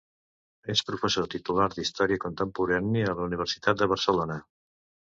És 0.73 0.81
professor 0.87 1.27
titular 1.35 1.67
d'història 1.75 2.19
contemporània 2.27 3.13
a 3.13 3.17
la 3.21 3.31
Universitat 3.31 3.85
de 3.85 3.95
Barcelona. 3.95 4.43